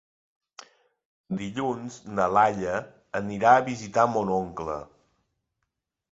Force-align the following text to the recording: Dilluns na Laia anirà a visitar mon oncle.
Dilluns 1.41 1.97
na 2.19 2.25
Laia 2.37 2.79
anirà 3.19 3.51
a 3.57 3.65
visitar 3.67 4.05
mon 4.13 4.33
oncle. 4.37 4.79